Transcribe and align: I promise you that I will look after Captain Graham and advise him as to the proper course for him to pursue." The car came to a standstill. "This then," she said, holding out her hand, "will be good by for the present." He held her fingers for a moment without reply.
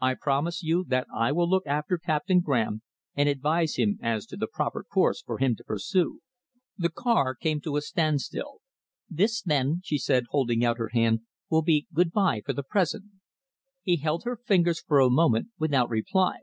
I 0.00 0.14
promise 0.14 0.62
you 0.62 0.84
that 0.86 1.08
I 1.12 1.32
will 1.32 1.50
look 1.50 1.66
after 1.66 1.98
Captain 1.98 2.38
Graham 2.38 2.82
and 3.16 3.28
advise 3.28 3.74
him 3.74 3.98
as 4.00 4.24
to 4.26 4.36
the 4.36 4.46
proper 4.46 4.84
course 4.84 5.20
for 5.20 5.38
him 5.38 5.56
to 5.56 5.64
pursue." 5.64 6.20
The 6.78 6.90
car 6.90 7.34
came 7.34 7.60
to 7.62 7.74
a 7.76 7.80
standstill. 7.80 8.58
"This 9.10 9.42
then," 9.42 9.80
she 9.82 9.98
said, 9.98 10.26
holding 10.28 10.64
out 10.64 10.78
her 10.78 10.90
hand, 10.92 11.22
"will 11.50 11.62
be 11.62 11.88
good 11.92 12.12
by 12.12 12.40
for 12.46 12.52
the 12.52 12.62
present." 12.62 13.06
He 13.82 13.96
held 13.96 14.22
her 14.22 14.36
fingers 14.36 14.80
for 14.80 15.00
a 15.00 15.10
moment 15.10 15.48
without 15.58 15.88
reply. 15.90 16.36